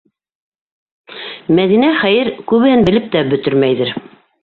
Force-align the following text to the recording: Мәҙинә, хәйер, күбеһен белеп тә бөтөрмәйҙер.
Мәҙинә, 1.61 1.93
хәйер, 2.01 2.35
күбеһен 2.55 2.91
белеп 2.91 3.15
тә 3.17 3.27
бөтөрмәйҙер. 3.33 3.99